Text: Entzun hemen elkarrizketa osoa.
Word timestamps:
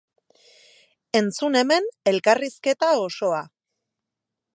Entzun 1.19 1.57
hemen 1.61 1.89
elkarrizketa 2.13 2.89
osoa. 3.05 3.43